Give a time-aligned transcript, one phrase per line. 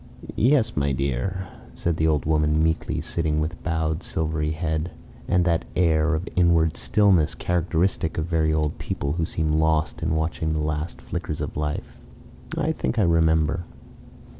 [0.35, 4.89] "Yes, my dear," said the old woman meekly, sitting with bowed silvery head,
[5.27, 10.15] and that air of inward stillness characteristic of very old people who seem lost in
[10.15, 11.99] watching the last flickers of life.
[12.57, 13.65] "I think I remember."